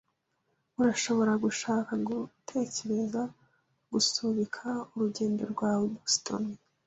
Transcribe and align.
Urashobora 0.81 1.33
gushaka 1.43 1.91
gutekereza 2.07 3.21
gusubika 3.91 4.65
urugendo 4.93 5.43
rwawe 5.53 5.83
i 5.89 5.91
Boston. 5.95 6.43